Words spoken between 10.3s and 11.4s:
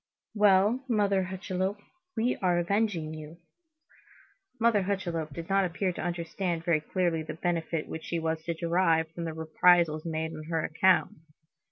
on her account.